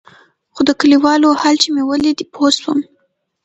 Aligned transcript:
خو 0.53 0.61
د 0.69 0.71
كليوالو 0.79 1.39
حال 1.41 1.55
چې 1.63 1.67
مې 1.73 1.83
ولېد 1.89 2.19
پوه 2.33 2.49
سوم. 2.59 2.79